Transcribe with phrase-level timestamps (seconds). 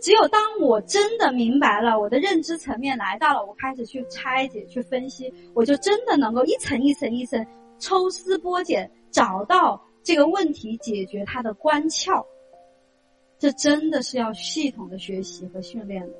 [0.00, 7.44] 只有当我真的明白了，我的认知层面来到了，我开始去拆解、去分析，我就真的能够一层一层、一层
[7.78, 12.24] 抽丝剥茧，找到这个问题解决它的关窍。
[13.38, 16.14] 这真的是要系统的学习和训练的，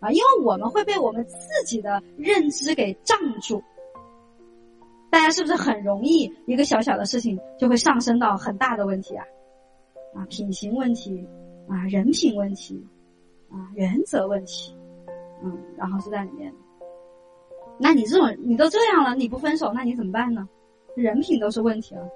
[0.00, 1.36] 啊，因为我们会被我们自
[1.66, 3.62] 己的认知给障住。
[5.10, 9.24] 大家是不是很容易一个小小的事情就会上升到很大的问题啊？
[10.14, 11.26] 啊，品行问题，
[11.68, 12.80] 啊，人品问题，
[13.50, 14.74] 啊，原则问题，
[15.42, 16.52] 嗯，然后是在里面。
[17.78, 20.48] 那你这种你都这样了，你不分手，那你怎么办呢？
[20.94, 22.08] 人品都是问题了，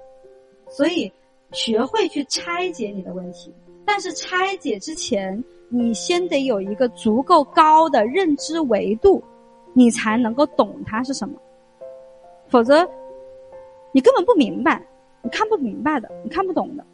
[0.69, 1.11] 所以
[1.51, 3.53] 学会去拆解你的问题。
[3.85, 9.21] 但是拆解之前，你先得有一个足够高的认知维度，
[9.73, 11.35] 你才能够懂它是什么。
[12.47, 12.87] 否则，
[13.91, 14.81] 你根本不明白，
[15.21, 16.85] 你看不明白的，你看不懂的。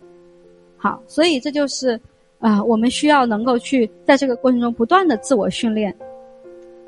[0.75, 1.99] 好，所以这就是
[2.39, 5.95] 啊，我们需要能够去在这个过程中不断的自我训练。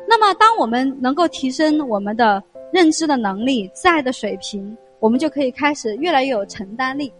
[0.07, 7.11] 那么，当我们能够提升我们的认知的能力、自爱的水平，我们就可以开始越来越有承担力。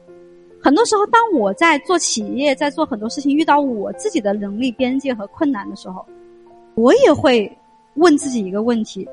[0.62, 6.06] 很多时候，当我在做企业，在做很多事情，遇到我自己的能力边界和困难的时候，
[6.76, 7.52] 我也会
[7.96, 9.08] 问自己一个问题：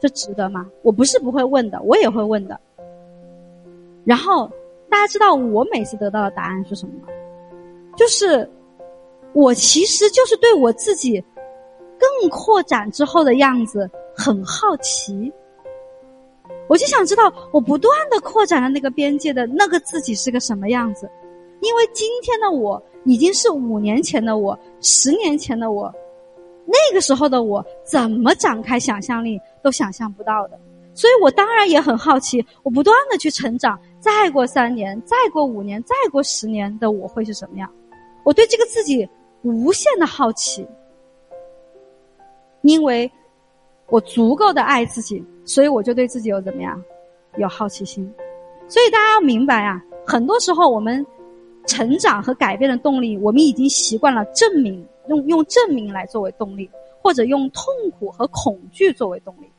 [0.00, 0.66] 这值得吗？
[0.82, 2.58] 我不是不会问的，我也会问的。
[4.04, 4.50] 然后
[4.88, 7.08] 大家知道我每次得到的答案是什么吗？
[7.96, 8.48] 就是
[9.38, 11.24] 我其实就是对我自己
[11.96, 15.32] 更扩展之后的样子很好奇。
[16.68, 21.08] 我就想知道，我不断的扩展了那个边界的那个自己是个什么样子，
[21.60, 25.88] 因为今天的我已经是五年前的我，十年前的我，
[26.66, 30.58] 那个时候的我怎么展开想象力都想象不到的，
[30.94, 37.72] 所以我当然也很好奇，我不断的去成长，再过三年，再过五年，再过十年的我会是什么样？
[38.24, 39.08] 我对这个自己
[39.42, 40.66] 无限的好奇，
[42.62, 43.10] 因为。
[43.90, 46.78] 我足够的爱自己，所以我就对自己有怎么样，
[47.38, 48.04] 有好奇心。
[48.68, 51.02] 所以大家要明白啊，很多时候我们
[51.66, 57.64] 成长和改变的动力，我们已经习惯了证明，用用证明来作为动力，或者用痛
[57.98, 59.50] 苦和恐惧作为动力。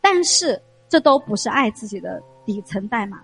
[0.00, 3.22] 但是这都不是爱自己的底层代码，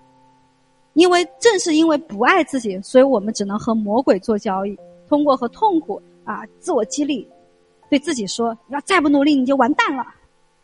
[0.93, 4.79] 因为正是因为不爱自己，所以我们只能和魔鬼做交易，
[5.13, 7.27] 通过和痛苦啊自我激励。
[7.87, 10.03] 对自己说：“要再不努力，你就完蛋了。”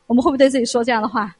[0.07, 1.35] 我们会不会对自己说这样的话？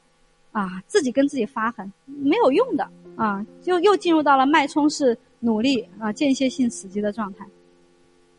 [0.52, 7.44] 啊，自己跟自己发狠没有用的啊，就又进入到了脉冲式努力啊间歇性死机的状态。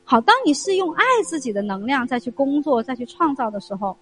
[0.05, 3.97] 好，当你是用爱自己的能量再去工作、再去创造的时候，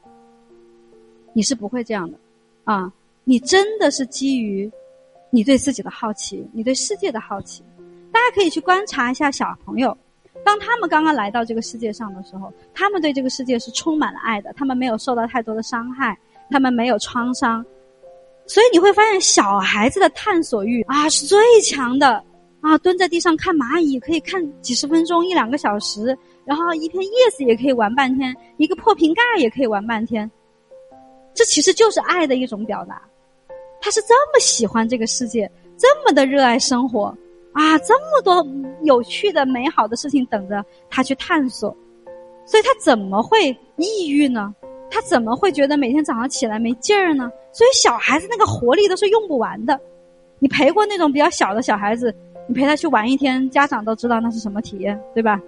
[1.32, 2.18] 你是不会这样的
[2.64, 2.92] 啊！
[3.24, 4.70] 你真的是基于
[5.30, 7.62] 你对自己的好奇，你对世界的好奇。
[8.12, 9.96] 大家可以去观察一下小朋友。
[10.48, 16.18] 当他们刚刚来到这个世界上的时候，他们对这个世界是充满了爱的，他们没有受到太多的伤害，
[16.50, 17.62] 他们没有创伤，
[18.46, 22.24] 所以你会发现小孩子的探索欲啊是最强的
[22.62, 26.16] 啊，蹲在地上看蚂蚁可以看几十分钟一两个小时，
[26.46, 30.30] 然后一片叶子也可以玩半天，一个破瓶盖也可以玩半天，
[31.34, 33.02] 这其实就是爱的一种表达，
[33.82, 37.14] 他是这么喜欢这个世界，这么的热爱生活。
[37.58, 38.46] 啊，这么多
[38.82, 41.76] 有趣的、美好的事情等着他去探索，
[42.46, 44.54] 所以他怎么会抑郁呢？
[44.88, 47.28] 他怎么会觉得每天早上起来没劲儿呢？
[47.52, 49.78] 所以小孩子那个活力都是用不完的。
[50.38, 52.14] 你陪过那种比较小的小孩子，
[52.46, 55.40] 你陪他去玩一天，家长都知道那是什么体验，对吧？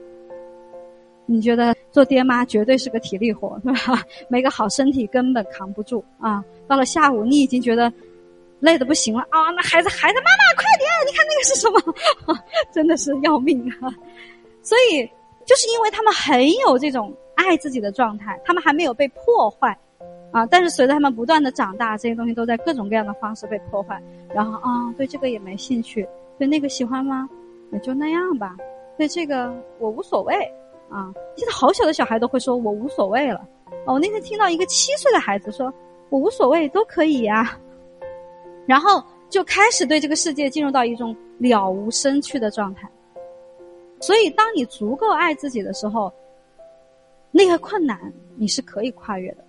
[1.27, 4.03] 你觉得做爹妈绝对是个体力活，是吧？
[4.29, 6.45] 没个好身体根本扛不住啊！
[6.67, 7.93] 到了下午，你已经觉得。
[8.61, 9.49] 累的不行了啊！
[9.57, 10.90] 那孩子，孩子，妈妈快点！
[11.11, 12.39] 你看那个是什么？
[12.73, 13.91] 真的是要命啊！
[14.63, 15.05] 所以，
[15.45, 19.77] 就是因为他们很有这种爱自己的状态，他们还没有被破坏
[20.31, 20.47] 啊。
[20.47, 24.01] 但是随着他们不断的长大，这些东西都在各种各样的方式被破坏。
[24.33, 26.07] 然后啊，对这个也没兴趣，
[26.39, 27.29] 对那个喜欢吗？
[27.73, 28.57] 也就那样吧。
[28.97, 30.35] 对这个我无所谓
[30.91, 31.13] 啊。
[31.37, 33.41] 现在好小的小孩都会说我无所谓了。
[33.87, 35.73] 哦，我那天听到一个七岁的孩子说
[36.11, 37.59] ：“我无所谓，都可以呀。”
[38.67, 42.91] 然后就开始对这个世界进入到一种了无生趣的状态。
[44.01, 46.13] 所以，当你足够爱自己的时候，
[47.31, 49.45] 那个困难你是可以跨越的。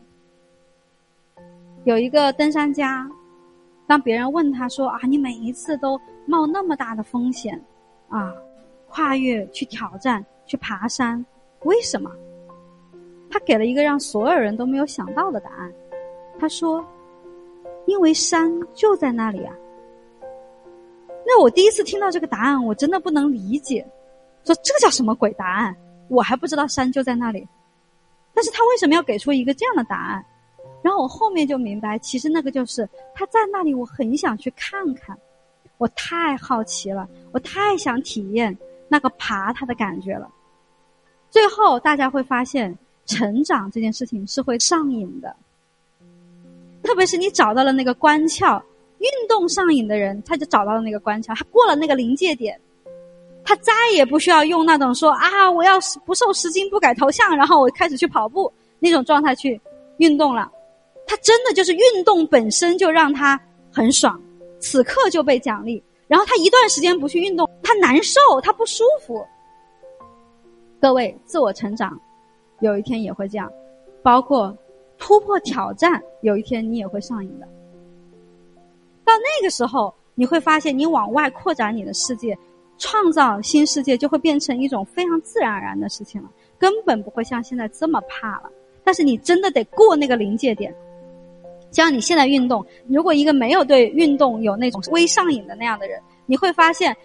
[1.84, 3.10] 有一个登山家，
[3.88, 7.60] 当别人问他说：“啊，你每一次都冒那么大的风险，
[8.08, 8.34] 啊，
[8.88, 11.26] 跨越去挑战去爬山，
[11.64, 12.12] 为什么？”
[13.32, 15.74] 他给了一个让所有人都没有想到的答案。
[16.40, 16.86] 他说。
[17.88, 19.54] 因为山就在那里啊！
[21.34, 23.88] 那我第一次听到这个答案，我真的不能理解，
[24.44, 25.74] 说这个叫什么鬼答案？
[26.10, 27.48] 我还不知道山就在那里，
[28.34, 30.26] 但是他为什么要给出一个这样的答案？
[30.84, 35.18] 然后我后面就明白，其实那个就是他在那里，我很想去看看，
[35.78, 38.56] 我太好奇了，我太想体验
[38.90, 40.30] 那个爬它的感觉了。
[41.30, 45.34] 最后大家会发现，成长这件事情是会上瘾的，
[46.84, 48.62] 特别是你找到了那个关窍，
[49.02, 52.58] 运动上瘾的人，他就找到了那个关卡，他过了那个临界点。
[53.44, 59.60] 他再也不需要用那种说啊，我要不瘦十斤不改头像，然后我开始去跑步那种状态去
[59.98, 60.50] 运动了。
[61.08, 63.38] 他真的就是运动本身就让他
[63.72, 64.22] 很爽，
[64.60, 65.84] 此刻就被奖励。
[66.08, 69.26] 然后他一段时间不去运动，他难受，他不舒服。
[70.80, 72.00] 各位，自我成长
[72.60, 73.52] 有一天也会这样，
[74.04, 74.56] 包括
[75.00, 77.48] 突破挑战，有一天你也会上瘾的。
[79.12, 82.38] 到那个时候，你会发现你往外扩展你的世界。
[82.78, 86.28] 创造新世界就会变成一种非常自然而然的事情了，
[86.58, 88.50] 根本不会像现在这么怕了。
[88.84, 90.74] 但是你真的得过那个临界点。
[91.70, 96.96] 像你现在运动，如果一个没有对运动有那种微上瘾的那样的人，你会发现，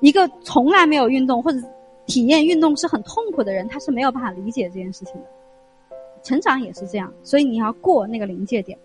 [0.00, 1.58] 一个从来没有运动或者
[2.06, 5.28] 体验运动是很痛苦的人，他是没有办法理解这件事情的。
[6.22, 8.78] 成长也是这样，所以你要过那个临界点。